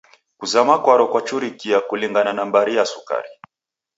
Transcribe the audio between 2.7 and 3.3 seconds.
ya sukari.